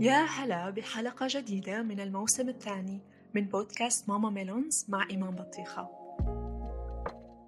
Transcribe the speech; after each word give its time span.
يا 0.00 0.24
هلا 0.24 0.70
بحلقة 0.70 1.26
جديدة 1.30 1.82
من 1.82 2.00
الموسم 2.00 2.48
الثاني 2.48 3.00
من 3.34 3.44
بودكاست 3.44 4.08
ماما 4.08 4.30
ميلونز 4.30 4.86
مع 4.88 5.06
إيمان 5.10 5.30
بطيخة. 5.30 5.88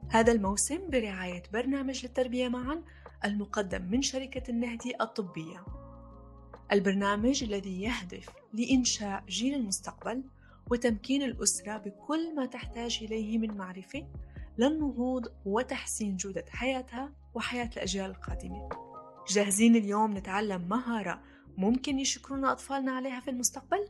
هذا 0.09 0.33
الموسم 0.33 0.79
برعاية 0.91 1.43
برنامج 1.53 2.03
للتربية 2.07 2.49
معا 2.49 2.83
المقدم 3.25 3.83
من 3.91 4.03
شركة 4.03 4.51
النهدي 4.51 4.95
الطبية. 5.01 5.65
البرنامج 6.73 7.45
الذي 7.45 7.83
يهدف 7.83 8.29
لإنشاء 8.53 9.25
جيل 9.29 9.55
المستقبل 9.55 10.23
وتمكين 10.71 11.23
الأسرة 11.23 11.77
بكل 11.77 12.35
ما 12.35 12.47
تحتاج 12.47 12.99
إليه 13.03 13.39
من 13.39 13.57
معرفة 13.57 14.07
للنهوض 14.59 15.27
وتحسين 15.45 16.17
جودة 16.17 16.45
حياتها 16.49 17.13
وحياة 17.35 17.71
الأجيال 17.77 18.11
القادمة. 18.11 18.69
جاهزين 19.29 19.77
اليوم 19.77 20.17
نتعلم 20.17 20.69
مهارة 20.69 21.32
ممكن 21.57 21.99
يشكرونا 21.99 22.53
أطفالنا 22.53 22.93
عليها 22.93 23.21
في 23.21 23.31
المستقبل؟ 23.31 23.89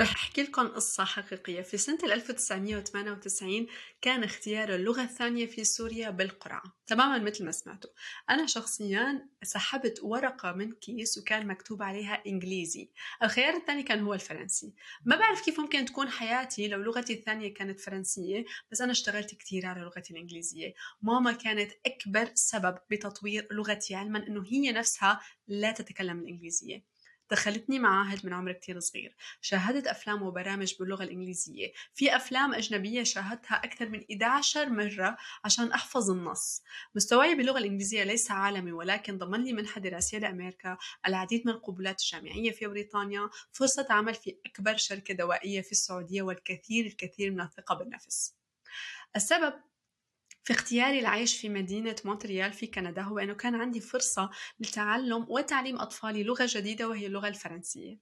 رح 0.00 0.12
أحكي 0.12 0.42
لكم 0.42 0.68
قصة 0.68 1.04
حقيقية. 1.04 1.62
في 1.62 1.76
سنة 1.76 1.98
1998 2.04 3.66
كان 4.02 4.24
اختيار 4.24 4.74
اللغة 4.74 5.02
الثانية 5.02 5.46
في 5.46 5.64
سوريا 5.64 6.10
بالقرعة 6.10 6.62
تماما 6.86 7.18
مثل 7.18 7.44
ما 7.44 7.52
سمعتوا. 7.52 7.90
أنا 8.30 8.46
شخصيا 8.46 9.28
سحبت 9.42 9.98
ورقة 10.02 10.52
من 10.52 10.72
كيس 10.72 11.18
وكان 11.18 11.46
مكتوب 11.46 11.82
عليها 11.82 12.22
إنجليزي 12.26 12.90
الخيار 13.22 13.54
الثاني 13.54 13.82
كان 13.82 14.00
هو 14.00 14.14
الفرنسي. 14.14 14.74
ما 15.04 15.16
بعرف 15.16 15.44
كيف 15.44 15.60
ممكن 15.60 15.84
تكون 15.84 16.08
حياتي 16.08 16.68
لو 16.68 16.82
لغتي 16.82 17.12
الثانية 17.12 17.54
كانت 17.54 17.80
فرنسية 17.80 18.44
بس 18.72 18.80
أنا 18.80 18.92
اشتغلت 18.92 19.34
كثير 19.34 19.66
على 19.66 19.80
لغتي 19.80 20.12
الإنجليزية. 20.12 20.74
ماما 21.02 21.32
كانت 21.32 21.72
أكبر 21.86 22.30
سبب 22.34 22.78
بتطوير 22.90 23.48
لغتي 23.50 23.94
علما 23.94 24.26
أنه 24.26 24.44
هي 24.46 24.72
نفسها 24.72 25.20
لا 25.48 25.72
تتكلم 25.72 26.18
الإنجليزية. 26.18 26.99
دخلتني 27.30 27.78
معاهد 27.78 28.26
من 28.26 28.32
عمر 28.32 28.52
كتير 28.52 28.80
صغير. 28.80 29.16
شاهدت 29.40 29.86
أفلام 29.86 30.22
وبرامج 30.22 30.74
باللغة 30.78 31.02
الإنجليزية. 31.02 31.72
في 31.94 32.16
أفلام 32.16 32.54
أجنبية 32.54 33.02
شاهدتها 33.02 33.54
أكثر 33.64 33.88
من 33.88 34.04
11 34.10 34.68
مرة 34.68 35.16
عشان 35.44 35.72
أحفظ 35.72 36.10
النص. 36.10 36.62
مستواي 36.94 37.34
باللغة 37.34 37.58
الإنجليزية 37.58 38.04
ليس 38.04 38.30
عالمي 38.30 38.72
ولكن 38.72 39.18
ضمن 39.18 39.44
لي 39.44 39.52
منحة 39.52 39.80
دراسية 39.80 40.18
لأمريكا 40.18 40.76
العديد 41.06 41.42
من 41.46 41.52
القبولات 41.52 42.02
الجامعية 42.02 42.50
في 42.50 42.66
بريطانيا 42.66 43.30
فرصة 43.52 43.86
عمل 43.90 44.14
في 44.14 44.36
أكبر 44.46 44.76
شركة 44.76 45.14
دوائية 45.14 45.60
في 45.60 45.72
السعودية 45.72 46.22
والكثير 46.22 46.86
الكثير 46.86 47.30
من 47.30 47.40
الثقة 47.40 47.74
بالنفس. 47.74 48.34
السبب 49.16 49.54
في 50.44 50.52
اختياري 50.52 50.98
العيش 50.98 51.40
في 51.40 51.48
مدينة 51.48 51.96
مونتريال 52.04 52.52
في 52.52 52.66
كندا 52.66 53.02
هو 53.02 53.18
أنه 53.18 53.34
كان 53.34 53.54
عندي 53.54 53.80
فرصة 53.80 54.30
لتعلم 54.60 55.26
وتعليم 55.28 55.80
أطفالي 55.80 56.22
لغة 56.22 56.46
جديدة 56.48 56.88
وهي 56.88 57.06
اللغة 57.06 57.28
الفرنسية. 57.28 57.98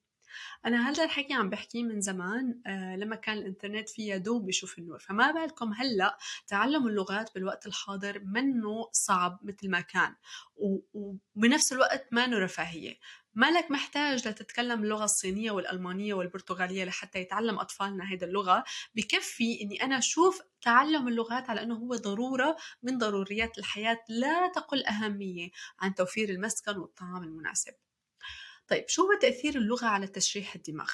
أنا 0.67 0.91
هذا 0.91 1.05
الحكي 1.05 1.35
عم 1.35 1.51
بحكيه 1.51 1.83
من 1.83 2.01
زمان 2.01 2.61
آه 2.67 2.97
لما 2.97 3.17
كان 3.17 3.39
الإنترنت 3.39 3.89
فيه 3.89 4.17
دوب 4.17 4.47
بيشوف 4.47 4.79
النور. 4.79 4.99
فما 4.99 5.31
بالكم 5.31 5.73
هلأ 5.73 6.19
تعلم 6.47 6.87
اللغات 6.87 7.35
بالوقت 7.35 7.67
الحاضر 7.67 8.21
منه 8.25 8.89
صعب 8.93 9.41
مثل 9.43 9.71
ما 9.71 9.81
كان 9.81 10.15
وبنفس 10.57 11.73
الوقت 11.73 12.09
ما 12.13 12.27
رفاهية 12.27 12.99
مالك 13.39 13.71
محتاج 13.71 14.29
لتتكلم 14.29 14.83
اللغة 14.83 15.05
الصينية 15.05 15.51
والألمانية 15.51 16.15
والبرتغالية 16.15 16.85
لحتى 16.85 17.19
يتعلم 17.19 17.59
أطفالنا 17.59 18.11
هيدا 18.11 18.27
اللغة؟ 18.27 18.65
بكفي 18.95 19.63
إني 19.63 19.83
أنا 19.83 19.99
أشوف 19.99 20.43
تعلم 20.63 21.09
اللغات 21.09 21.51
على 21.51 21.63
أنه 21.63 21.75
هو 21.75 21.95
ضرورة 21.95 22.57
من 22.83 22.99
ضروريات 22.99 23.59
الحياة 23.59 24.05
لا 24.09 24.53
تقل 24.55 24.85
أهمية 24.85 25.51
عن 25.81 25.95
توفير 25.95 26.29
المسكن 26.29 26.77
والطعام 26.77 27.23
المناسب. 27.23 27.73
طيب 28.69 28.89
شو 28.89 29.03
هو 29.03 29.19
تأثير 29.21 29.57
اللغة 29.57 29.87
على 29.87 30.07
تشريح 30.07 30.55
الدماغ؟ 30.55 30.91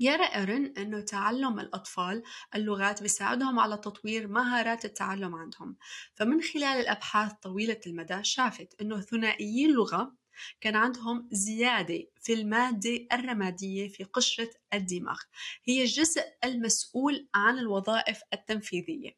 يرى 0.00 0.24
إيرن 0.24 0.74
أنه 0.78 1.00
تعلم 1.00 1.60
الأطفال 1.60 2.22
اللغات 2.54 3.02
بيساعدهم 3.02 3.58
على 3.58 3.76
تطوير 3.76 4.28
مهارات 4.28 4.84
التعلم 4.84 5.34
عندهم. 5.34 5.76
فمن 6.14 6.42
خلال 6.42 6.80
الأبحاث 6.80 7.32
طويلة 7.32 7.80
المدى 7.86 8.24
شافت 8.24 8.80
أنه 8.80 9.00
ثنائيي 9.00 9.66
اللغة 9.66 10.23
كان 10.60 10.76
عندهم 10.76 11.28
زيادة 11.32 12.06
في 12.20 12.32
المادة 12.32 13.06
الرمادية 13.12 13.88
في 13.88 14.04
قشرة 14.04 14.50
الدماغ. 14.74 15.18
هي 15.64 15.82
الجزء 15.82 16.22
المسؤول 16.44 17.28
عن 17.34 17.58
الوظائف 17.58 18.20
التنفيذية. 18.32 19.16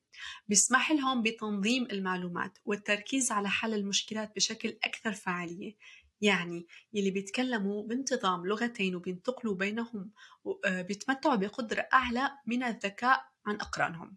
بيسمح 0.49 0.93
لهم 0.93 1.23
بتنظيم 1.23 1.89
المعلومات 1.93 2.59
والتركيز 2.65 3.33
على 3.33 3.49
حل 3.49 3.75
المشكلات 3.75 4.37
بشكل 4.37 4.69
أكثر 4.85 5.13
فعالية 5.13 5.77
يعني 6.21 6.67
يلي 6.93 7.11
بيتكلموا 7.11 7.83
بانتظام 7.83 8.47
لغتين 8.47 8.97
وبينتقلوا 8.97 9.55
بينهم 9.55 10.11
آه، 10.65 10.83
بيتمتعوا 10.83 11.37
بقدرة 11.37 11.89
أعلى 11.93 12.31
من 12.47 12.63
الذكاء 12.63 13.25
عن 13.47 13.55
أقرانهم. 13.55 14.17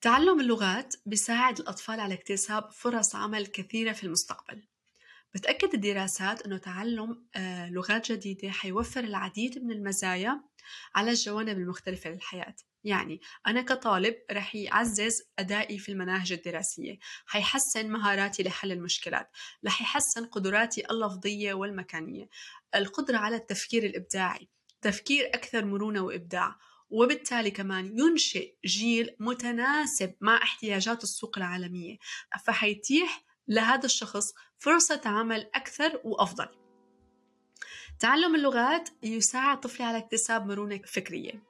تعلم 0.00 0.40
اللغات 0.40 0.94
بيساعد 1.06 1.58
الأطفال 1.58 2.00
على 2.00 2.14
اكتساب 2.14 2.70
فرص 2.72 3.14
عمل 3.14 3.46
كثيرة 3.46 3.92
في 3.92 4.04
المستقبل. 4.04 4.62
بتأكد 5.36 5.74
الدراسات 5.74 6.42
أنه 6.42 6.58
تعلم 6.58 7.26
آه، 7.36 7.70
لغات 7.70 8.12
جديدة 8.12 8.50
حيوفر 8.50 9.00
العديد 9.04 9.64
من 9.64 9.70
المزايا 9.70 10.40
على 10.94 11.10
الجوانب 11.10 11.58
المختلفة 11.58 12.10
للحياة. 12.10 12.54
يعني 12.84 13.20
أنا 13.46 13.62
كطالب 13.62 14.14
رح 14.32 14.56
يعزز 14.56 15.22
أدائي 15.38 15.78
في 15.78 15.92
المناهج 15.92 16.32
الدراسية 16.32 16.98
حيحسن 17.26 17.88
مهاراتي 17.90 18.42
لحل 18.42 18.72
المشكلات 18.72 19.30
رح 19.66 19.82
يحسن 19.82 20.26
قدراتي 20.26 20.90
اللفظية 20.90 21.54
والمكانية. 21.54 22.28
القدرة 22.74 23.16
على 23.16 23.36
التفكير 23.36 23.84
الإبداعي 23.84 24.48
تفكير 24.82 25.26
أكثر 25.26 25.64
مرونة 25.64 26.00
وإبداع 26.00 26.56
وبالتالي 26.90 27.50
كمان 27.50 27.98
ينشئ 27.98 28.54
جيل 28.66 29.16
متناسب 29.20 30.14
مع 30.20 30.36
احتياجات 30.36 31.02
السوق 31.02 31.38
العالمية. 31.38 31.98
فحيتيح 32.44 33.26
لهذا 33.48 33.84
الشخص 33.86 34.34
فرصة 34.58 35.00
عمل 35.04 35.50
أكثر 35.54 36.00
وأفضل. 36.04 36.48
تعلم 38.00 38.34
اللغات 38.34 38.88
يساعد 39.02 39.60
طفلي 39.60 39.86
على 39.86 39.98
اكتساب 39.98 40.46
مرونة 40.46 40.80
فكرية. 40.86 41.42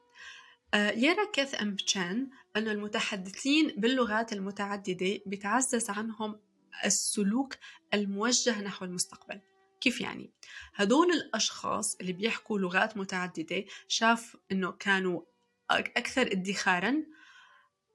آه، 0.74 0.90
يرى 0.90 1.26
كيث 1.32 1.62
أمبتشان 1.62 2.30
أن 2.56 2.68
المتحدثين 2.68 3.74
باللغات 3.76 4.32
المتعددة 4.32 5.18
بتعزز 5.26 5.90
عنهم 5.90 6.40
السلوك 6.84 7.54
الموجه 7.94 8.62
نحو 8.62 8.84
المستقبل. 8.84 9.40
كيف 9.80 10.00
يعني؟ 10.00 10.32
هدول 10.74 11.10
الأشخاص 11.10 11.96
اللي 12.00 12.12
بيحكوا 12.12 12.58
لغات 12.58 12.96
متعددة 12.96 13.64
شاف 13.88 14.36
أنه 14.52 14.72
كانوا 14.72 15.20
أكثر 15.70 16.22
ادخارا 16.22 17.02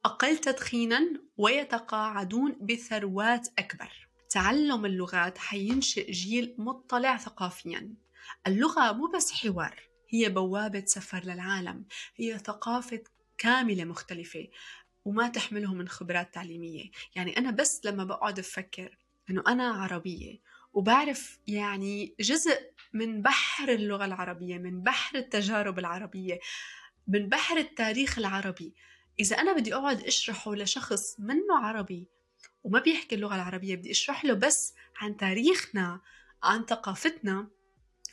أقل 0.06 0.38
تدخينا 0.38 1.22
ويتقاعدون 1.38 2.58
بثروات 2.62 3.48
أكبر. 3.60 4.11
تعلم 4.32 4.86
اللغات 4.86 5.38
حينشئ 5.38 6.12
جيل 6.12 6.56
مطلع 6.58 7.18
ثقافيا. 7.18 7.94
اللغة 8.48 8.92
مو 8.92 9.08
بس 9.08 9.32
حوار 9.32 9.80
هي 10.10 10.30
بوابة 10.30 10.84
سفر 10.86 11.24
للعالم. 11.24 11.86
هي 12.16 12.38
ثقافة 12.38 13.04
كاملة 13.38 13.84
مختلفة 13.84 14.48
وما 15.06 15.28
تحمله 15.28 15.74
من 15.74 15.88
خبرات 15.88 16.34
تعليمية. 16.34 16.92
يعني 17.16 17.38
أنا 17.38 17.52
بس 17.52 17.82
لما 17.86 18.04
بقعد 18.04 18.40
أفكر 18.40 18.98
أنه 19.30 19.44
أنا 19.48 19.70
عربية 19.72 20.40
وبعرف 20.74 21.40
يعني 21.48 22.16
جزء 22.20 22.60
من 22.94 23.22
بحر 23.22 23.70
اللغة 23.70 24.06
العربية 24.06 24.58
من 24.58 24.84
بحر 24.84 25.18
التجارب 25.18 25.80
العربية 25.80 26.40
من 27.08 27.30
بحر 27.30 27.58
التاريخ 27.58 28.18
العربي. 28.18 28.74
إذا 29.20 29.36
أنا 29.40 29.54
بدي 29.54 29.76
أقعد 29.76 30.04
أشرحه 30.04 30.56
لشخص 30.56 31.20
منه 31.20 31.58
عربي 31.58 32.21
وما 32.64 32.80
بيحكي 32.80 33.16
اللغة 33.16 33.36
العربية 33.36 33.76
بدي 33.76 33.92
أشرح 33.92 34.26
له 34.26 34.34
بس 34.34 34.74
عن 34.98 35.18
تاريخنا 35.18 36.02
عن 36.44 36.66
ثقافتنا. 36.66 37.48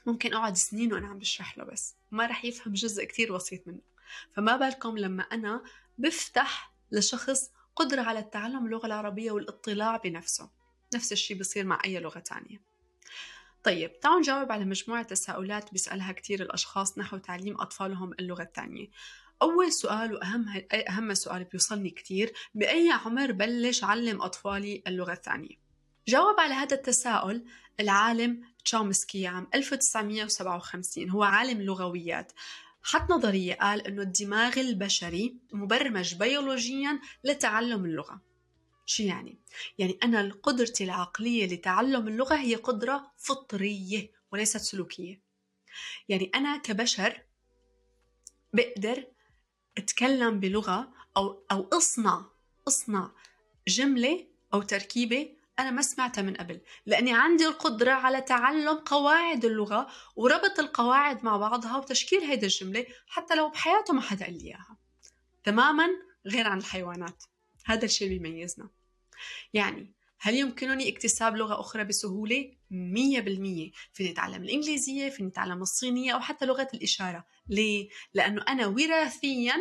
ممكن 0.07 0.35
أقعد 0.35 0.57
سنين 0.57 0.93
وأنا 0.93 1.09
عم 1.09 1.19
بشرح 1.19 1.59
له 1.59 1.65
بس 1.65 1.95
ما 2.11 2.27
رح 2.27 2.45
يفهم 2.45 2.73
جزء 2.73 3.05
كتير 3.05 3.35
بسيط 3.35 3.69
منه. 3.69 3.81
فما 4.33 4.57
بالكم 4.57 4.99
لما 4.99 5.23
أنا 5.23 5.63
بفتح 5.99 6.75
لشخص 6.93 7.51
قدرة 7.77 8.03
على 8.03 8.19
التعلم 8.19 8.67
اللغة 8.67 8.87
العربية 8.87 9.31
والاطلاع 9.31 9.97
بنفسه. 9.97 10.51
نفس 10.95 11.13
الشيء 11.13 11.39
بصير 11.39 11.67
مع 11.67 11.81
أي 11.85 12.01
لغة 12.01 12.19
تانية. 12.19 12.63
طيب 13.63 14.01
تعالوا 14.01 14.19
نجاوب 14.19 14.53
على 14.53 14.65
مجموعة 14.65 15.03
تساؤلات 15.03 15.73
بيسألها 15.73 16.13
كتير 16.13 16.43
الأشخاص 16.43 16.99
نحو 16.99 17.17
تعليم 17.17 17.61
أطفالهم 17.61 18.13
اللغة 18.13 18.43
الثانية 18.43 18.89
أول 19.43 19.73
سؤال 19.73 20.15
وأهم 20.15 20.63
أهم 20.89 21.15
سؤال 21.15 21.45
بيوصلني 21.45 21.91
كتير 21.91 22.33
بأي 22.55 22.91
عمر 22.91 23.33
بلش 23.33 23.85
علم 23.85 24.23
أطفالي 24.23 24.83
اللغة 24.87 25.13
الثانية؟ 25.13 25.69
جاوب 26.09 26.41
على 26.41 26.55
هذا 26.55 26.77
التساؤل 26.77 27.45
العالم 27.81 28.43
تشومسكي 28.65 29.27
عام 29.27 29.47
1957 29.55 31.11
هو 31.11 31.23
عالم 31.23 31.63
لغويات 31.63 32.33
حط 32.83 33.11
نظرية 33.11 33.55
قال 33.55 33.87
إنه 33.87 34.03
الدماغ 34.03 34.61
البشري 34.61 35.37
مبرمج 35.53 36.15
بيولوجيا 36.15 37.01
لتعلم 37.25 37.85
اللغة 37.85 38.21
شو 38.87 39.03
يعني؟ 39.03 39.39
يعني 39.79 39.99
أنا 40.03 40.33
قدرتي 40.43 40.85
العقلية 40.85 41.47
لتعلم 41.47 42.09
اللغة 42.09 42.35
هي 42.35 42.55
قدرة 42.55 43.13
فطرية 43.17 44.13
وليست 44.33 44.57
سلوكية 44.57 45.23
يعني 46.09 46.31
أنا 46.35 46.57
كبشر 46.57 47.23
بقدر 48.53 49.07
أتكلم 49.79 50.41
بلغة 50.41 50.93
أو 51.17 51.43
أو 51.53 51.69
أصنع 51.73 52.25
أصنع 52.69 53.11
جملة 53.69 54.27
أو 54.55 54.63
تركيبة 54.63 55.29
أنا 55.59 55.71
ما 55.71 55.83
سمعتها 55.83 56.23
من 56.23 56.35
قبل 56.35 56.61
لأني 56.87 57.15
عندي 57.15 57.47
القدرة 57.47 57.91
على 57.91 58.21
تعلم 58.21 58.79
قواعد 58.79 59.45
اللغة 59.45 59.89
وربط 60.17 60.59
القواعد 60.59 61.25
مع 61.25 61.37
بعضها 61.37 61.77
وتشكيل 61.77 62.21
هيدي 62.21 62.47
الجملة 62.47 62.87
حتى 63.07 63.35
لو 63.35 63.49
بحياته 63.49 63.95
ما 63.95 64.01
حدا 64.01 64.25
قال 64.25 64.39
لي 64.39 64.45
إياها. 64.45 64.77
تماما؟ 65.45 65.89
غير 66.27 66.47
عن 66.47 66.59
الحيوانات. 66.59 67.25
هذا 67.65 67.85
الشيء 67.85 68.09
بيميزنا 68.09 68.69
يعني 69.55 69.93
هل 70.21 70.35
يمكنني 70.35 70.89
اكتساب 70.89 71.37
لغة 71.37 71.61
أخرى 71.61 71.85
بسهولة؟ 71.85 72.57
مية 72.71 73.21
بالمية. 73.21 73.71
فيني 73.93 74.11
أتعلم 74.11 74.43
الإنجليزية 74.43 75.09
فيني 75.09 75.29
أتعلم 75.29 75.63
الصينية 75.63 76.13
أو 76.13 76.21
حتى 76.21 76.47
لغة 76.47 76.69
الإشارة. 76.75 77.25
ليه؟ 77.49 77.89
لأنه 78.15 78.45
أنا 78.49 78.67
وراثيا 78.67 79.57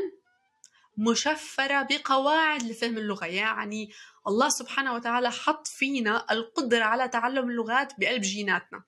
مشفرة 0.97 1.81
بقواعد 1.81 2.63
لفهم 2.63 2.97
اللغة. 2.97 3.25
يعني 3.25 3.91
الله 4.27 4.49
سبحانه 4.49 4.93
وتعالى 4.93 5.31
حط 5.31 5.67
فينا 5.67 6.31
القدرة 6.31 6.83
على 6.83 7.07
تعلم 7.07 7.49
اللغات 7.49 7.93
بقلب 7.99 8.21
جيناتنا. 8.21 8.83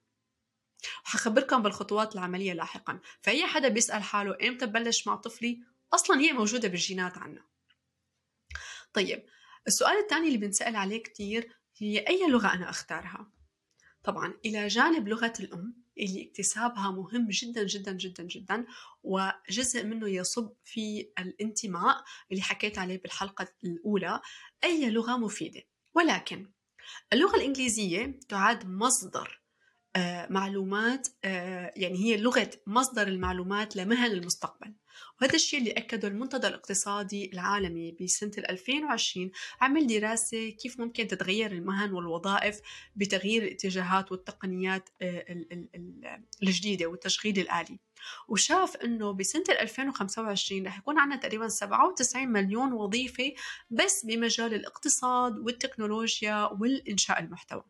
حخبركم 1.04 1.63
بالخطوات 1.63 2.16
العملية 2.16 2.54
لاحقا. 2.54 3.00
فأي 3.21 3.45
حدا 3.45 3.68
بيسأل 3.68 4.04
حاله 4.04 4.38
إمتى 4.48 4.66
ببلش 4.66 5.07
مع 5.07 5.16
طفلي؟ 5.16 5.60
أصلا 5.94 6.19
هي 6.19 6.33
موجودة 6.33 6.68
بالجينات 6.68 7.18
عنا. 7.18 7.45
طيب 8.94 9.25
السؤال 9.68 9.98
الثاني 9.98 10.27
اللي 10.27 10.38
بنسأل 10.38 10.75
عليه 10.75 11.04
كتير 11.04 11.59
هي 11.80 12.00
أي 12.00 12.28
لغة 12.28 12.54
أنا 12.54 12.70
أختارها؟ 12.70 13.31
طبعا 14.04 14.34
إلى 14.46 14.68
جانب 14.68 15.08
لغة 15.08 15.34
الأم 15.40 15.84
اللي 15.98 16.28
اكتسابها 16.28 16.92
مهم 16.92 17.28
جدا 17.30 17.64
جدا 17.64 17.92
جدا 17.92 18.24
جدا 18.24 18.66
وجزء 19.04 19.86
منه 19.86 20.10
يصب 20.10 20.54
في 20.64 21.12
الانتماء 21.20 22.04
اللي 22.31 22.42
حكيت 22.42 22.78
عليه 22.78 23.02
بالحلقة 23.02 23.48
الأولى 23.64 24.22
أي 24.64 24.90
لغة 24.90 25.18
مفيدة. 25.18 25.62
ولكن 25.94 26.52
اللغة 27.14 27.36
الإنجليزية 27.36 28.20
تعد 28.30 28.68
مصدر 28.70 29.42
معلومات 30.30 31.08
آه، 31.24 31.74
يعني 31.76 31.98
هي 31.98 32.18
لغة 32.18 32.50
مصدر 32.68 33.08
المعلومات 33.08 33.76
لمهن 33.76 34.12
المستقبل 34.12 34.74
وهذا 35.22 35.36
الشيء 35.36 35.60
اللي 35.60 35.72
أكده 35.72 36.08
المنتدى 36.08 36.48
الاقتصادي 36.48 37.32
العالمي 37.34 37.92
بسنة 38.02 38.32
2020 38.38 39.32
عمل 39.62 39.88
دراسة 39.88 40.50
كيف 40.50 40.80
ممكن 40.80 41.08
تتغير 41.08 41.52
المهن 41.52 41.94
والوظائف 41.94 42.62
بتغيير 42.96 43.44
الاتجاهات 43.44 44.12
والتقنيات 44.12 44.90
آه، 45.02 45.26
الجديدة 46.44 46.86
والتشغيل 46.86 47.40
الآلي 47.40 47.80
وشاف 48.28 48.76
إنه 48.76 49.12
بسنة 49.14 49.44
2025 49.50 50.68
رح 50.68 50.78
يكون 50.78 51.00
عندنا 51.00 51.20
تقريبا 51.20 51.48
97 51.48 52.28
مليون 52.28 52.74
وظيفة 52.74 53.34
بس 53.70 54.06
بمجال 54.06 54.54
الاقتصاد 54.54 55.38
والتكنولوجيا 55.38 56.46
والإنشاء 56.46 57.20
المحتوى. 57.20 57.64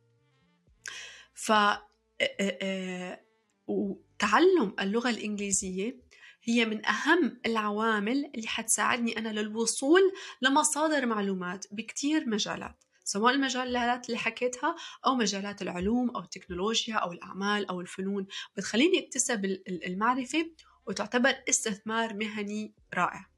ف 1.33 1.51
وتعلم 3.68 4.75
اللغة 4.80 5.10
الإنجليزية 5.10 6.00
هي 6.44 6.66
من 6.66 6.86
أهم 6.86 7.39
العوامل 7.45 8.31
اللي 8.36 8.48
حتساعدني 8.48 9.18
أنا 9.18 9.30
للوصول 9.30 10.01
لمصادر 10.42 11.06
معلومات 11.06 11.66
بكتير 11.71 12.30
مجالات 12.30 12.83
سواء 13.04 13.33
المجالات 13.33 14.06
اللي 14.07 14.18
حكيتها 14.18 14.75
أو 15.06 15.16
مجالات 15.16 15.62
العلوم 15.62 16.10
أو 16.10 16.21
التكنولوجيا 16.21 16.95
أو 16.95 17.12
الأعمال 17.12 17.69
أو 17.69 17.81
الفنون 17.81 18.27
بتخليني 18.57 19.00
أكتسب 19.00 19.45
المعرفة 19.68 20.51
وتعتبر 20.88 21.36
استثمار 21.50 22.13
مهني 22.13 22.74
رائع. 22.94 23.28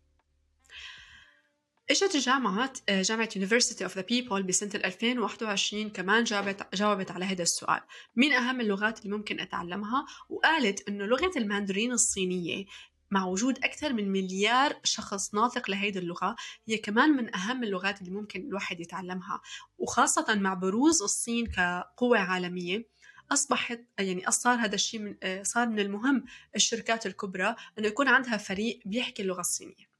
إجت 1.91 2.17
جامعة 2.17 2.73
جامعة 2.89 3.29
University 3.35 3.83
of 3.87 3.91
the 3.91 4.03
People 4.03 4.41
بسنة 4.41 4.71
2021 4.75 5.89
كمان 5.89 6.23
جاوبت 6.23 6.75
جاوبت 6.75 7.11
على 7.11 7.25
هذا 7.25 7.43
السؤال. 7.43 7.81
مين 8.15 8.33
أهم 8.33 8.61
اللغات 8.61 8.99
اللي 8.99 9.17
ممكن 9.17 9.39
أتعلمها؟ 9.39 10.05
وقالت 10.29 10.87
إنه 10.89 11.05
لغة 11.05 11.31
الماندرين 11.37 11.91
الصينية 11.91 12.65
مع 13.11 13.25
وجود 13.25 13.57
أكثر 13.57 13.93
من 13.93 14.11
مليار 14.11 14.79
شخص 14.83 15.33
ناطق 15.33 15.69
لهيدي 15.69 15.99
اللغة 15.99 16.35
هي 16.67 16.77
كمان 16.77 17.09
من 17.09 17.35
أهم 17.35 17.63
اللغات 17.63 18.01
اللي 18.01 18.11
ممكن 18.11 18.41
الواحد 18.41 18.79
يتعلمها. 18.79 19.41
وخاصة 19.77 20.35
مع 20.35 20.53
بروز 20.53 21.01
الصين 21.01 21.45
كقوة 21.45 22.19
عالمية 22.19 22.87
اصبحت 23.31 23.79
يعني 23.99 24.23
صار 24.29 24.55
هذا 24.55 24.75
الشيء 24.75 24.99
من 24.99 25.15
صار 25.43 25.67
من 25.67 25.79
المهم 25.79 26.25
الشركات 26.55 27.05
الكبرى 27.05 27.55
إنه 27.79 27.87
يكون 27.87 28.07
عندها 28.07 28.37
فريق 28.37 28.79
بيحكي 28.85 29.21
اللغة 29.21 29.39
الصينية. 29.39 29.90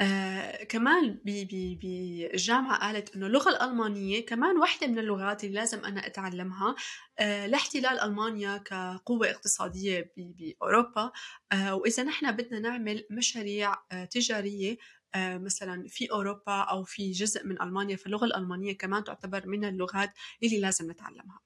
آه 0.00 0.64
كمان 0.64 1.20
بالجامعة 1.24 2.78
قالت 2.80 3.16
إنه 3.16 3.26
اللغة 3.26 3.48
الألمانية 3.50 4.26
كمان 4.26 4.56
واحدة 4.58 4.86
من 4.86 4.98
اللغات 4.98 5.44
اللي 5.44 5.54
لازم 5.54 5.84
أنا 5.84 6.06
أتعلمها 6.06 6.74
آه 7.18 7.46
لاحتلال 7.46 8.00
ألمانيا 8.00 8.56
كقوة 8.56 9.30
اقتصادية 9.30 10.12
بأوروبا 10.16 11.12
آه 11.52 11.74
وإذا 11.74 12.02
نحن 12.02 12.32
بدنا 12.32 12.58
نعمل 12.60 13.06
مشاريع 13.10 13.74
آه 13.92 14.04
تجارية 14.04 14.76
آه 15.14 15.38
مثلا 15.38 15.86
في 15.88 16.10
أوروبا 16.10 16.60
أو 16.60 16.84
في 16.84 17.12
جزء 17.12 17.46
من 17.46 17.62
ألمانيا 17.62 17.96
فاللغة 17.96 18.24
الألمانية 18.24 18.78
كمان 18.78 19.04
تعتبر 19.04 19.46
من 19.46 19.64
اللغات 19.64 20.10
اللي 20.42 20.60
لازم 20.60 20.90
نتعلمها. 20.90 21.40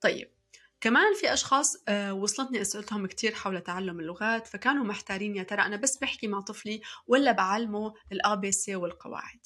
طيب 0.00 0.30
كمان 0.82 1.14
في 1.14 1.32
أشخاص 1.32 1.76
آه، 1.88 2.14
وصلتني 2.14 2.60
أسئلتهم 2.60 3.06
كتير 3.06 3.34
حول 3.34 3.60
تعلم 3.60 4.00
اللغات 4.00 4.46
فكانوا 4.46 4.84
محتارين 4.84 5.36
يا 5.36 5.42
ترى 5.42 5.62
أنا 5.62 5.76
بس 5.76 5.98
بحكي 5.98 6.26
مع 6.26 6.40
طفلي 6.40 6.80
ولا 7.06 7.32
بعلمه 7.32 7.94
ال 8.12 8.34
ABC 8.34 8.76
والقواعد. 8.76 9.40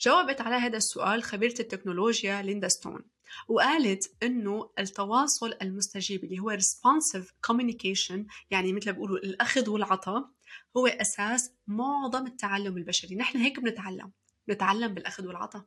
جاوبت 0.00 0.40
على 0.40 0.54
هذا 0.54 0.76
السؤال 0.76 1.22
خبيرة 1.22 1.54
التكنولوجيا 1.60 2.42
ليندا 2.42 2.68
ستون 2.68 3.04
وقالت 3.48 4.12
إنه 4.22 4.70
التواصل 4.78 5.54
المستجيب 5.62 6.24
اللي 6.24 6.38
هو 6.38 6.56
responsive 6.56 7.26
communication 7.52 8.26
يعني 8.50 8.72
مثل 8.72 8.92
بيقولوا 8.92 9.18
الأخذ 9.18 9.70
والعطاء 9.70 10.30
هو 10.76 10.86
أساس 10.86 11.52
معظم 11.66 12.26
التعلم 12.26 12.76
البشري. 12.76 13.16
نحن 13.16 13.38
هيك 13.38 13.60
بنتعلم 13.60 14.12
نتعلم 14.50 14.94
بالأخذ 14.94 15.26
والعطاء. 15.26 15.64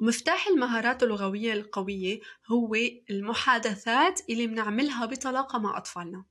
ومفتاح 0.00 0.48
المهارات 0.48 1.02
اللغوية 1.02 1.52
القوية 1.52 2.20
هو 2.46 2.74
المحادثات 3.10 4.20
اللي 4.30 4.46
بنعملها 4.46 5.06
بطلاقة 5.06 5.58
مع 5.58 5.78
أطفالنا. 5.78 6.24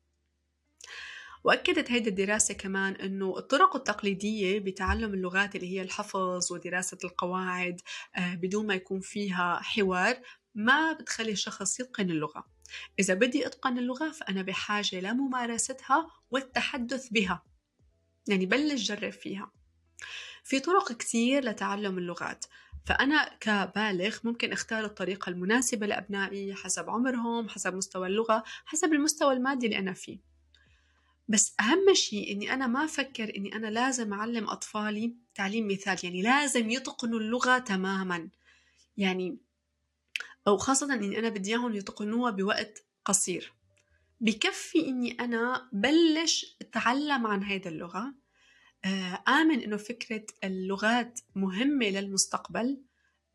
وأكدت 1.44 1.92
هيدي 1.92 2.10
الدراسة 2.10 2.54
كمان 2.54 2.94
أنه 2.94 3.38
الطرق 3.38 3.76
التقليدية 3.76 4.60
بتعلم 4.60 5.14
اللغات 5.14 5.56
اللي 5.56 5.68
هي 5.68 5.82
الحفظ 5.82 6.52
ودراسة 6.52 6.98
القواعد 7.04 7.82
آه، 8.16 8.36
بدون 8.36 8.68
ما 8.68 8.74
يكون 8.74 9.00
فيها 9.00 9.60
حوار 9.64 10.20
ما 10.56 10.94
بتخلي 10.94 11.32
الشخص 11.32 11.80
يتقن 11.80 12.10
اللغة. 12.10 12.46
إذا 13.00 13.14
بدي 13.14 13.48
أتقن 13.48 13.78
اللغة 13.78 14.12
فأنا 14.12 14.42
بحاجة 14.42 15.00
لممارستها 15.00 16.08
والتحدث 16.32 17.10
بها 17.10 17.44
يعني 18.28 18.46
بلش 18.46 18.82
جرب 18.82 19.12
فيها. 19.12 19.52
في 20.44 20.60
طرق 20.60 20.92
كتير 20.92 21.46
لتعلم 21.46 21.98
اللغات. 21.98 22.46
فأنا 22.86 23.38
كبالغ 23.40 24.18
ممكن 24.24 24.52
أختار 24.52 24.86
الطريقة 24.86 25.30
المناسبة 25.30 25.88
لأبنائي 25.88 26.56
حسب 26.56 26.90
عمرهم 26.90 27.50
حسب 27.50 27.76
مستوى 27.76 28.08
اللغة 28.08 28.44
حسب 28.66 28.94
المستوى 28.94 29.34
المادي 29.34 29.66
اللي 29.66 29.80
أنا 29.80 29.94
فيه. 29.94 30.20
بس 31.28 31.56
أهم 31.60 31.94
شيء 31.94 32.32
إني 32.32 32.54
أنا 32.54 32.68
ما 32.68 32.86
أفكر 32.86 33.36
إني 33.38 33.56
أنا 33.56 33.68
لازم 33.68 34.14
أعلم 34.14 34.50
أطفالي 34.50 35.16
تعليم 35.36 35.68
مثال 35.68 35.98
يعني 36.04 36.22
لازم 36.22 36.70
يتقنوا 36.70 37.20
اللغة 37.20 37.58
تماما. 37.58 38.30
يعني 38.98 39.38
أو 40.48 40.58
خاصة 40.58 40.94
إني 40.94 41.20
أنا 41.20 41.30
بدي 41.30 41.50
إياهم 41.50 41.74
يتقنوها 41.74 42.32
بوقت 42.32 42.86
قصير. 43.06 43.54
بكفي 44.22 44.88
إني 44.88 45.12
أنا 45.20 45.70
بلش 45.74 46.58
أتعلم 46.62 47.28
عن 47.28 47.44
هيدا 47.44 47.70
اللغة. 47.70 48.14
آمن 49.28 49.60
إنه 49.64 49.78
فكرة 49.78 50.26
اللغات 50.44 51.20
مهمة 51.36 51.86
للمستقبل. 51.86 52.82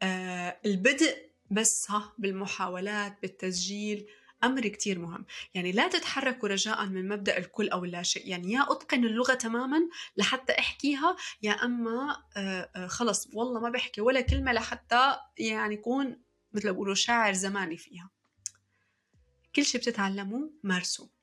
آه، 0.03 0.61
البدء 0.67 1.31
بس 1.51 1.91
ها 1.91 2.13
بالمحاولات 2.19 3.19
بالتسجيل 3.23 4.07
أمر 4.45 4.69
كتير 4.69 4.99
مهم. 4.99 5.25
يعني 5.55 5.73
لا 5.73 5.89
تتحركوا 5.89 6.49
رجاء 6.49 6.87
من 6.87 7.09
مبدأ 7.09 7.39
الكل 7.39 7.69
أو 7.69 7.85
لا 7.85 8.03
شيء. 8.03 8.29
يعني 8.29 8.53
يا 8.53 8.73
أتقن 8.73 9.05
اللغة 9.05 9.35
تماما 9.35 9.81
لحتى 10.17 10.53
أحكيها 10.59 11.17
يا 11.43 11.53
أما 11.53 12.23
آه، 12.37 12.87
خلص 12.87 13.29
والله 13.35 13.61
ما 13.61 13.71
بحكي 13.71 14.01
ولا 14.01 14.21
كلمة 14.21 14.53
لحتى 14.53 15.17
يعني 15.39 15.75
يكون 15.75 16.23
مثل 16.53 16.67
ما 16.67 16.73
بيقولوا 16.73 16.95
شاعر 16.95 17.33
زماني 17.33 17.77
فيها. 17.77 18.11
كل 19.57 19.65
شيء 19.65 19.81
بتتعلموه 19.81 20.51
مارسوه. 20.63 21.20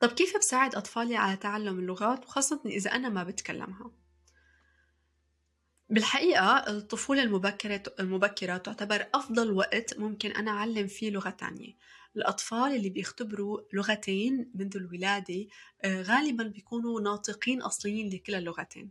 طب 0.00 0.08
كيف 0.08 0.36
بساعد 0.36 0.74
أطفالي 0.74 1.16
على 1.16 1.36
تعلم 1.36 1.78
اللغات 1.78 2.24
وخاصة 2.24 2.60
إذا 2.66 2.90
أنا 2.90 3.08
ما 3.08 3.24
بتكلمها؟ 3.24 3.90
بالحقيقة 5.90 6.56
الطفولة 6.68 7.22
المبكرة 7.22 7.82
المبكرة 8.00 8.56
تعتبر 8.56 9.06
أفضل 9.14 9.52
وقت 9.52 9.98
ممكن 9.98 10.30
أنا 10.30 10.50
أعلم 10.50 10.86
فيه 10.86 11.10
لغة 11.10 11.30
تانية. 11.30 11.76
الأطفال 12.16 12.76
اللي 12.76 12.88
بيختبروا 12.90 13.60
لغتين 13.72 14.50
منذ 14.54 14.76
الولادة 14.76 15.46
آه، 15.84 16.02
غالبا 16.02 16.44
بيكونوا 16.44 17.00
ناطقين 17.00 17.62
أصليين 17.62 18.08
لكلا 18.08 18.38
اللغتين. 18.38 18.90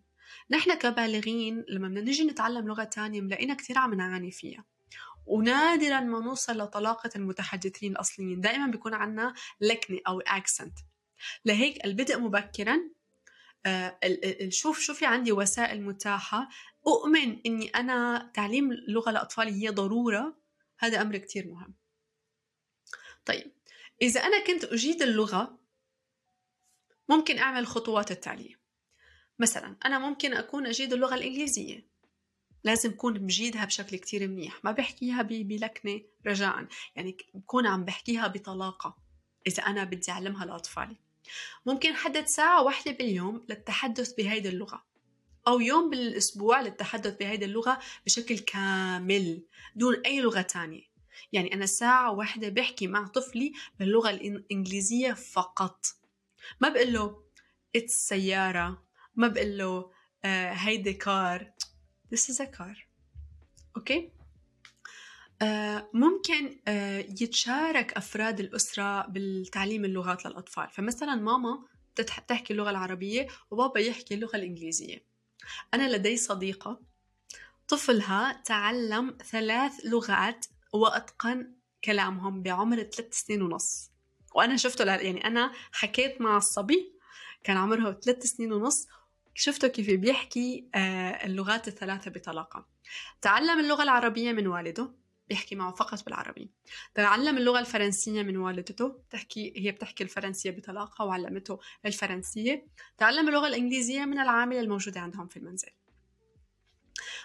نحن 0.51 0.73
كبالغين 0.73 1.65
لما 1.69 1.87
بدنا 1.87 2.01
نجي 2.01 2.23
نتعلم 2.23 2.67
لغة 2.67 2.83
تانية 2.83 3.21
ملاقينا 3.21 3.53
كتير 3.53 3.77
عم 3.77 3.93
نعاني 3.93 4.31
فيها. 4.31 4.65
ونادرا 5.25 5.99
ما 5.99 6.19
نوصل 6.19 6.57
لطلاقة 6.57 7.09
المتحدثين 7.15 7.91
الأصليين. 7.91 8.41
دائما 8.41 8.67
بيكون 8.67 8.93
عنا 8.93 9.33
لكنة 9.61 9.99
أو 10.07 10.19
أكسنت 10.19 10.79
لهيك 11.45 11.85
البدء 11.85 12.19
مبكرا. 12.19 12.79
آه، 13.65 13.99
شوف 14.49 14.79
شو 14.79 14.93
في 14.93 15.05
عندي 15.05 15.31
وسائل 15.31 15.81
متاحة. 15.81 16.49
أؤمن 16.87 17.41
أني 17.45 17.67
أنا 17.67 18.31
تعليم 18.33 18.71
اللغة 18.71 19.11
لأطفالي 19.11 19.51
هي 19.51 19.69
ضرورة. 19.69 20.37
هذا 20.79 21.01
أمر 21.01 21.17
كتير 21.17 21.47
مهم. 21.47 21.73
طيب 23.25 23.51
إذا 24.01 24.21
أنا 24.21 24.45
كنت 24.45 24.63
أجيد 24.63 25.01
اللغة 25.01 25.59
ممكن 27.09 27.37
أعمل 27.37 27.67
خطوات 27.67 28.11
التالية 28.11 28.59
مثلا 29.39 29.75
أنا 29.85 29.99
ممكن 29.99 30.33
أكون 30.33 30.67
أجيد 30.67 30.93
اللغة 30.93 31.15
الإنجليزية. 31.15 31.89
لازم 32.63 32.89
أكون 32.89 33.13
بجيدها 33.13 33.65
بشكل 33.65 33.97
كتير 33.97 34.27
منيح. 34.27 34.63
ما 34.63 34.71
بحكيها 34.71 35.21
بلكنة 35.21 36.01
رجاء 36.27 36.67
يعني 36.95 37.17
بكون 37.33 37.67
عم 37.67 37.85
بحكيها 37.85 38.27
بطلاقة 38.27 38.97
إذا 39.47 39.63
أنا 39.63 39.83
بدي 39.83 40.11
أعلمها 40.11 40.45
لأطفالي. 40.45 40.97
ممكن 41.65 41.93
حدد 41.93 42.25
ساعة 42.25 42.63
واحدة 42.63 42.91
باليوم 42.91 43.45
للتحدث 43.49 44.13
بهيدي 44.13 44.49
اللغة 44.49 44.83
أو 45.47 45.59
يوم 45.59 45.89
بالأسبوع 45.89 46.61
للتحدث 46.61 47.17
بهيدي 47.17 47.45
اللغة 47.45 47.79
بشكل 48.05 48.39
كامل 48.39 49.43
دون 49.75 49.95
أي 50.05 50.21
لغة 50.21 50.41
تانية. 50.41 50.89
يعني 51.33 51.53
أنا 51.53 51.65
ساعة 51.65 52.11
واحدة 52.11 52.49
بحكي 52.49 52.87
مع 52.87 53.07
طفلي 53.07 53.53
باللغة 53.79 54.09
الإنجليزية 54.09 55.13
فقط. 55.13 55.85
ما 56.61 56.69
بقول 56.69 56.93
له 56.93 57.23
it's 57.75 58.07
سيارة. 58.07 58.83
ما 59.15 59.27
بقول 59.27 59.57
له 59.57 59.91
آه، 60.25 60.51
هيدي 60.51 60.93
كار. 60.93 61.53
This 62.15 62.19
is 62.19 62.39
a 62.39 62.57
car. 62.57 62.89
okay 63.77 63.97
آه، 63.97 64.18
ممكن 65.93 66.59
آه، 66.67 66.99
يتشارك 66.99 67.93
أفراد 67.93 68.39
الأسرة 68.39 69.07
بالتعليم 69.07 69.85
اللغات 69.85 70.25
للأطفال. 70.25 70.69
فمثلا 70.69 71.15
ماما 71.15 71.65
تحكي 72.27 72.53
اللغة 72.53 72.69
العربية 72.69 73.27
وبابا 73.51 73.79
يحكي 73.79 74.13
اللغة 74.13 74.35
الإنجليزية. 74.35 75.05
أنا 75.73 75.95
لدي 75.95 76.17
صديقة 76.17 76.81
طفلها 77.67 78.41
تعلم 78.45 79.17
ثلاث 79.31 79.73
لغات 79.85 80.45
وأتقن 80.73 81.53
كلامهم 81.83 82.41
بعمر 82.41 82.83
ثلاث 82.83 83.13
سنين 83.13 83.41
ونص. 83.41 83.91
وأنا 84.35 84.57
شفته 84.57 84.85
يعني 84.85 85.27
أنا 85.27 85.51
حكيت 85.71 86.21
مع 86.21 86.37
الصبي 86.37 86.93
كان 87.43 87.57
عمره 87.57 87.91
ثلاث 87.91 88.23
سنين 88.23 88.53
ونص. 88.53 88.87
شفته 89.35 89.67
كيف 89.67 89.91
بيحكي 89.91 90.69
آه، 90.75 91.25
اللغات 91.25 91.67
الثلاثة 91.67 92.11
بطلاقة. 92.11 92.65
تعلم 93.21 93.59
اللغة 93.59 93.83
العربية 93.83 94.31
من 94.31 94.47
والده. 94.47 94.99
بيحكي 95.29 95.55
معه 95.55 95.71
فقط 95.75 96.05
بالعربي. 96.05 96.51
تعلم 96.95 97.37
اللغة 97.37 97.59
الفرنسية 97.59 98.23
من 98.23 98.37
والدته 98.37 99.01
تحكي 99.09 99.53
هي 99.57 99.71
بتحكي 99.71 100.03
الفرنسية 100.03 100.51
بطلاقة 100.51 101.05
وعلمته 101.05 101.59
الفرنسية. 101.85 102.67
تعلم 102.97 103.27
اللغة 103.27 103.47
الإنجليزية 103.47 104.05
من 104.05 104.19
العاملة 104.19 104.59
الموجودة 104.59 104.99
عندهم 104.99 105.27
في 105.27 105.37
المنزل. 105.37 105.78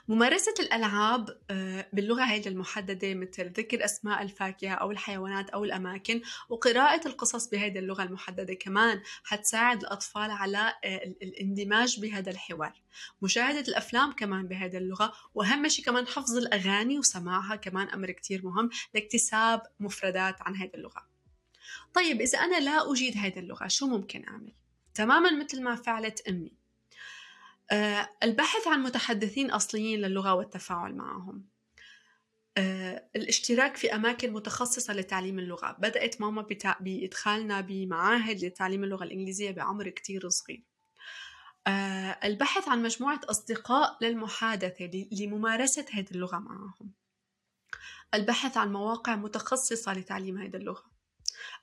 ممارسة 0.09 0.55
الألعاب 0.61 1.39
آه، 1.51 1.87
باللغة 1.93 2.23
هذه 2.23 2.49
المحددة 2.49 3.15
مثل 3.15 3.51
ذكر 3.51 3.85
أسماء 3.85 4.23
الفاكهة 4.23 4.75
أو 4.75 4.91
الحيوانات 4.91 5.51
أو 5.51 5.65
الأماكن 5.65 6.23
وقراءة 6.49 7.09
القصص 7.09 7.49
بهذه 7.49 7.79
اللغة 7.79 8.03
المحددة 8.03 8.55
كمان 8.55 9.03
حتساعد 9.25 9.81
الأطفال 9.81 10.31
على 10.31 10.75
آه، 10.85 11.15
الاندماج 11.23 12.01
بهذا 12.01 12.31
الحوار. 12.31 12.83
مشاهدة 13.23 13.61
الأفلام 13.61 14.13
كمان 14.13 14.49
بهذه 14.49 14.77
اللغة 14.77 15.13
وأهم 15.35 15.69
شيء 15.69 15.85
كمان 15.85 16.07
حفظ 16.07 16.37
الأغاني 16.37 16.99
وسماعها 16.99 17.57
كمان 17.57 17.89
أمر 17.89 18.11
كتير 18.11 18.45
مهم 18.45 18.71
لاكتساب 18.95 19.63
مفردات 19.81 20.43
عن 20.43 20.57
هذه 20.57 20.71
اللغة. 20.75 21.09
طيب 21.95 22.21
إذا 22.21 22.39
أنا 22.39 22.61
لا 22.61 22.93
أجيد 22.93 23.17
هذه 23.17 23.39
اللغة 23.39 23.69
شو 23.69 23.87
ممكن 23.87 24.25
أعمل؟ 24.29 24.53
تماما 24.95 25.31
مثل 25.31 25.63
ما 25.63 25.75
فعلت 25.75 26.29
أمي. 26.29 26.64
البحث 28.23 28.69
عن 28.69 28.83
متحدثين 28.83 29.51
أصليين 29.51 30.01
للغة 30.01 30.35
والتفاعل 30.35 30.95
معهم. 30.95 31.45
آه، 32.57 33.09
الاشتراك 33.17 33.77
في 33.77 33.95
أماكن 33.95 34.33
متخصصة 34.33 34.95
لتعليم 34.95 35.39
اللغة. 35.39 35.77
بدأت 35.79 36.21
ماما 36.21 36.47
بإدخالنا 36.81 37.61
بمعاهد 37.61 38.45
لتعليم 38.45 38.85
اللغة 38.85 39.05
الإنجليزية 39.05 39.51
بعمر 39.51 39.89
كتير 39.89 40.29
صغير 40.29 40.65
آه، 41.67 42.19
البحث 42.25 42.69
عن 42.69 42.83
مجموعة 42.83 43.21
أصدقاء 43.25 43.99
للمحادثة 44.01 45.07
لممارسة 45.13 45.87
هذه 45.93 46.11
اللغة 46.11 46.39
معهم. 46.39 46.93
البحث 48.15 48.57
عن 48.57 48.73
مواقع 48.73 49.17
متخصصة 49.17 49.93
لتعليم 49.93 50.39
هذه 50.39 50.57
اللغة. 50.57 50.94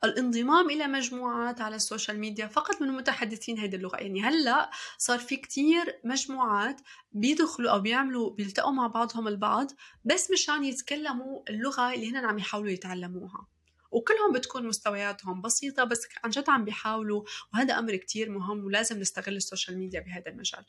الانضمام 0.04 0.70
إلى 0.70 0.88
مجموعات 0.88 1.62
على 1.62 1.75
ال 1.75 1.82
social 1.82 2.20
media 2.20 2.48
فقط 2.48 2.82
من 2.82 2.88
متحدثين 2.88 3.60
هذه 3.60 3.75
اللغة. 3.75 3.98
يعني 3.98 4.22
هلأ 4.22 4.70
صار 4.98 5.20
في 5.20 5.38
كتير 5.38 6.00
مجموعات 6.04 6.82
بيدخلوا 7.12 7.72
أو 7.72 7.80
بيعملوا 7.80 8.30
بيلتقوا 8.30 8.72
مع 8.72 8.88
بعضهم 8.88 9.28
البعض 9.28 9.72
بس 10.06 10.32
مشان 10.32 10.63
يتكلموا 10.63 11.44
اللغة 11.50 11.94
اللي 11.94 12.12
هن 12.12 12.25
عم 12.25 12.38
يحاولوا 12.38 12.72
يتعلموها. 12.72 13.48
وكلهم 13.92 14.32
بتكون 14.34 14.68
مستوياتهم 14.68 15.42
بسيطة 15.42 15.84
بس 15.84 16.08
عن 16.24 16.30
جد 16.30 16.50
عم 16.50 16.66
بيحاولوا 16.66 17.24
وهذا 17.54 17.80
أمر 17.80 17.96
كتير 17.96 18.30
مهم 18.30 18.66
ولازم 18.66 19.00
نستغل 19.00 19.36
ال 19.36 19.41
social 19.41 19.77
media 19.77 20.00
بهذا 20.00 20.32
المجال. 20.32 20.66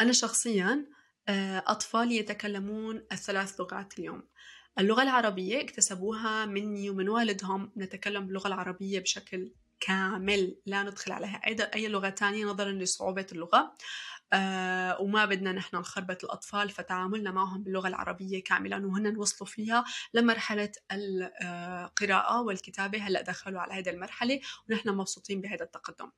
أنا 0.00 0.12
شخصيا 0.12 0.86
آه، 1.28 1.64
أطفالي 1.66 2.16
يتكلمون 2.16 3.06
الثلاث 3.12 3.60
لغات 3.60 3.98
اليوم. 3.98 4.22
اللغة 4.78 5.02
العربية 5.02 5.60
اكتسبوها 5.60 6.46
مني 6.46 6.90
ومن 6.90 7.08
والدهم 7.08 7.72
نتكلم 7.76 8.26
باللغة 8.26 8.48
العربية 8.48 9.00
بشكل 9.00 9.52
كامل 9.80 10.56
لا 10.66 10.82
ندخل 10.82 11.12
عليها. 11.12 11.40
أي, 11.74 11.88
لغة 11.88 12.08
تانية 12.08 12.44
نظرا 12.44 12.72
لصعوبة 12.72 13.26
اللغة 13.32 13.76
آه 14.32 15.00
وما 15.00 15.24
بدنا 15.24 15.52
نحن 15.52 15.76
نخربط 15.76 16.24
الأطفال 16.24 16.70
فتعاملنا 16.70 17.30
معهم 17.30 17.62
باللغة 17.62 17.88
العربية 17.88 18.42
كاملا 18.44 18.86
وهن 18.86 19.16
وصلوا 19.16 19.50
فيها 19.50 19.84
لمرحلة 20.14 20.72
القراءة 20.92 22.42
والكتابة 22.42 22.98
هلأ 22.98 23.22
دخلوا 23.22 23.60
على 23.60 23.74
هذه 23.74 23.90
المرحلة 23.90 24.40
ونحن 24.70 24.88
مبسوطين 24.88 25.40
بهذا 25.40 25.64
التقدم. 25.64 26.10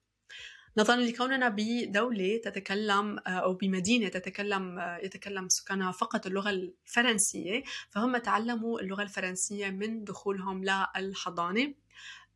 نظرا 0.78 0.97
لكوننا 0.97 1.49
بدولة 1.49 2.40
تتكلم 2.45 3.18
آه، 3.18 3.30
أو 3.30 3.54
بمدينة 3.54 4.09
تتكلم 4.09 4.78
آه، 4.78 4.97
يتكلم 4.97 5.49
سكانها 5.49 5.92
فقط 5.92 6.26
اللغة 6.26 6.50
الفرنسية 6.50 7.62
فهم 7.90 8.16
تعلموا 8.16 8.80
اللغة 8.80 9.02
الفرنسية 9.02 9.71
من 9.71 10.04
دخولهم 10.04 10.64
للحضانة 10.64 11.75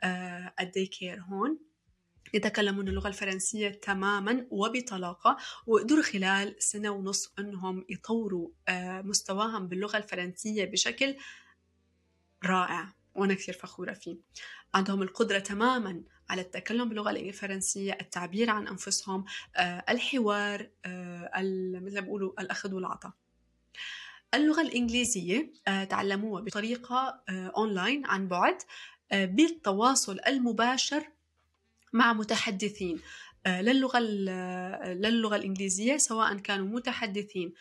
آه، 0.02 0.54
الدي 0.61 0.87
كير 0.87 1.20
هون. 1.20 1.59
يتكلمون 2.35 2.88
اللغة 2.88 3.09
الفرنسية 3.09 3.68
تماما 3.68 4.47
وبطلاقة 4.50 5.37
وقدروا 5.66 6.02
خلال 6.02 6.56
سنة 6.59 6.90
ونص 6.90 7.32
أنهم 7.38 7.85
يطوروا 7.88 8.49
مستواهم 9.02 9.68
باللغة 9.68 9.97
الفرنسية 9.97 10.64
بشكل 10.64 11.16
رائع. 12.44 13.00
وأنا 13.14 13.34
كثير 13.34 13.54
فخورة 13.54 13.92
فيه. 13.92 14.16
عندهم 14.74 15.02
القدرة 15.02 15.38
تماما 15.38 16.02
على 16.30 16.42
التكلم 16.42 16.88
باللغة 16.88 17.10
الفرنسية 17.10 17.98
التعبير 18.00 18.50
عن 18.50 18.68
أنفسهم 18.68 19.24
آه، 19.56 19.84
الحوار 19.88 20.70
آه، 20.84 21.30
مثل 21.80 21.94
ما 21.94 22.00
بيقولوا 22.00 22.40
الأخذ 22.40 22.74
والعطاء 22.74 23.12
اللغة 24.34 24.60
الإنجليزية 24.60 25.52
آه، 25.68 25.84
تعلموها 25.84 26.42
بطريقة 26.42 27.22
أونلاين 27.28 28.06
عن 28.06 28.28
بعد 28.28 28.56
بالتواصل 29.12 30.20
المباشر 30.26 31.08
مع 31.92 32.12
متحدثين 32.12 33.00
للغة 33.46 33.98
للغة 33.98 35.36
الإنجليزية 35.36 35.96
سواء 35.96 36.36
كانوا 36.36 36.66
متحدثين 36.66 37.54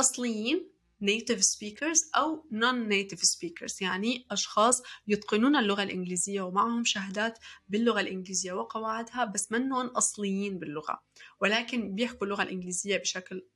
أصليين 0.00 0.75
native 1.02 1.42
speakers 1.42 2.16
أو 2.16 2.46
non-native 2.52 3.20
speakers 3.20 3.82
يعني 3.82 4.26
أشخاص 4.30 4.82
يتقنون 5.06 5.56
اللغة 5.56 5.82
الإنجليزية 5.82 6.40
ومعهم 6.40 6.84
شهادات 6.84 7.38
باللغة 7.68 8.00
الإنجليزية 8.00 8.52
وقواعدها 8.52 9.24
بس 9.24 9.52
منهم 9.52 9.86
أصليين 9.86 10.58
باللغة 10.58 11.02
ولكن 11.40 11.94
بيحكوا 11.94 12.26
اللغة 12.26 12.42
الإنجليزية 12.42 12.96
بشكل 12.96 13.46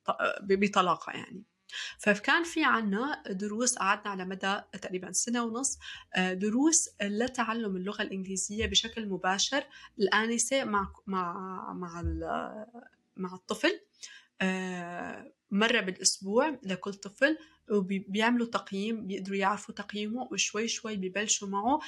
بطلاقة 0.43 1.13
يعني. 1.13 1.45
فكان 1.99 2.45
في 2.45 2.65
عنا 2.65 3.23
دروس 3.31 3.79
قعدنا 3.79 4.11
على 4.11 4.25
مدى 4.25 4.61
تقريبا 4.83 5.13
سنة 5.13 5.45
ونص 5.45 5.79
آه، 6.17 6.33
دروس 6.33 6.89
لتعلم 7.03 7.77
اللغة 7.77 8.03
الإنجليزية 8.03 8.67
بشكل 8.67 9.09
مباشر 9.09 9.65
الآنسة 9.99 10.65
مع 10.65 10.93
مع 11.07 11.73
مع 11.73 12.03
مع 13.17 13.35
الطفل 13.35 13.80
مرة 15.61 15.81
بالأسبوع 15.81 16.59
لكل 16.63 16.95
طفل 16.95 17.39
وبيعملوا 17.71 18.47
تقييم 18.47 19.07
بيقدروا 19.07 19.37
يعرفوا 19.37 19.75
تقييمه 19.75 20.29
وشوي 20.33 20.69
شوي 20.69 20.97
ببلشوا 20.97 21.49
معه 21.49 21.81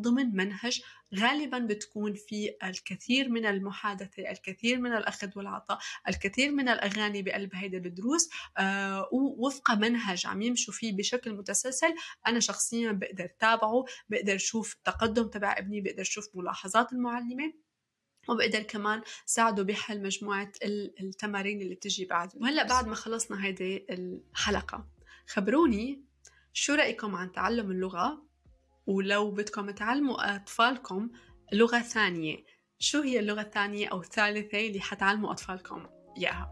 ضمن 0.00 0.36
منهج. 0.36 0.82
غالبا 1.14 1.58
بتكون 1.58 2.14
في 2.14 2.56
الكثير 2.64 3.28
من 3.28 3.46
المحادثة 3.46 4.30
الكثير 4.30 4.78
من 4.78 4.92
الأخذ 4.92 5.30
والعطاء 5.36 5.78
الكثير 6.08 6.52
من 6.52 6.68
الأغاني 6.68 7.22
بقلب 7.22 7.54
هيدا 7.54 7.78
الدروس. 7.78 8.30
آه 8.58 9.08
ووفق 9.12 9.70
منهج 9.70 10.26
عم 10.26 10.42
يمشوا 10.42 10.74
فيه 10.74 10.96
بشكل 10.96 11.32
متسلسل 11.32 11.94
أنا 12.26 12.40
شخصيا 12.40 12.92
بقدر 12.92 13.26
تابعه 13.40 13.84
بقدر 14.08 14.38
شوف 14.38 14.74
التقدم 14.74 15.28
تبع 15.28 15.54
ابني 15.58 15.80
بقدر 15.80 16.04
شوف 16.04 16.28
ملاحظات 16.34 16.92
المعلمة. 16.92 17.52
وبقدر 18.28 18.62
كمان 18.62 19.02
ساعده 19.26 19.62
بحل 19.62 20.02
مجموعة 20.02 20.52
التمارين 21.00 21.62
اللي 21.62 21.74
بتجي 21.74 22.04
بعد. 22.04 22.30
وهلأ 22.36 22.66
بعد 22.66 22.88
ما 22.88 22.94
خلصنا 22.94 23.44
هيدي 23.44 23.86
الحلقة 23.90 24.86
خبروني 25.26 26.04
شو 26.52 26.74
رأيكم 26.74 27.14
عن 27.14 27.32
تعلم 27.32 27.70
اللغة؟ 27.70 28.22
ولو 28.86 29.30
بدكم 29.30 29.70
تعلموا 29.70 30.36
أطفالكم 30.36 31.10
لغة 31.52 31.80
ثانية 31.80 32.44
شو 32.78 33.00
هي 33.00 33.18
اللغة 33.18 33.40
الثانية 33.40 33.88
أو 33.88 34.00
الثالثة 34.00 34.66
اللي 34.66 34.80
حتعلموا 34.80 35.32
أطفالكم 35.32 35.86
إياها؟ 36.18 36.50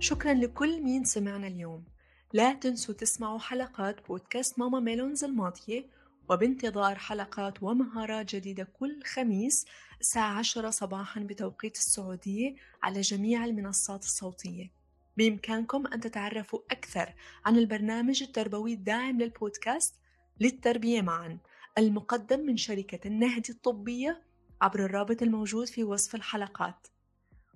شكرا 0.00 0.34
لكل 0.34 0.82
مين 0.82 1.04
سمعنا 1.04 1.46
اليوم. 1.46 1.84
لا 2.32 2.52
تنسوا 2.52 2.94
تسمعوا 2.94 3.38
حلقات 3.38 4.06
بودكاست 4.06 4.58
ماما 4.58 4.80
ميلونز 4.80 5.24
الماضية 5.24 5.86
وبانتظار 6.30 6.98
حلقات 6.98 7.62
ومهارات 7.62 8.34
جديدة 8.34 8.64
كل 8.64 9.02
خميس 9.04 9.66
الساعة 10.00 10.38
10 10.38 10.70
صباحا 10.70 11.20
بتوقيت 11.20 11.76
السعودية 11.76 12.54
على 12.82 13.00
جميع 13.00 13.44
المنصات 13.44 14.02
الصوتية. 14.02 14.72
بإمكانكم 15.16 15.86
أن 15.86 16.00
تتعرفوا 16.00 16.60
أكثر 16.70 17.14
عن 17.44 17.56
البرنامج 17.56 18.22
التربوي 18.22 18.72
الداعم 18.72 19.20
للبودكاست 19.20 19.94
للتربية 20.40 21.02
معا 21.02 21.38
المقدم 21.78 22.40
من 22.40 22.56
شركة 22.56 23.08
النهدي 23.08 23.52
الطبية 23.52 24.22
عبر 24.60 24.84
الرابط 24.84 25.22
الموجود 25.22 25.66
في 25.66 25.84
وصف 25.84 26.14
الحلقات. 26.14 26.86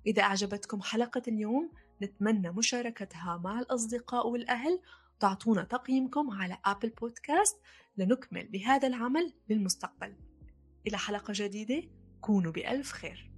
إذا 0.06 0.22
أعجبتكم 0.22 0.82
حلقة 0.82 1.22
اليوم 1.28 1.70
نتمنى 2.02 2.50
مشاركتها 2.50 3.40
مع 3.44 3.60
الأصدقاء 3.60 4.28
والأهل. 4.28 4.80
وتعطونا 5.22 5.64
تقييمكم 5.64 6.30
على 6.30 6.58
أبل 6.64 6.88
بودكاست 6.88 7.56
لنكمل 7.96 8.48
بهذا 8.48 8.88
العمل 8.88 9.32
للمستقبل 9.48 10.16
إلى 10.86 10.98
حلقة 10.98 11.32
جديدة 11.36 11.82
كونوا 12.20 12.52
بألف 12.52 12.92
خير. 12.92 13.31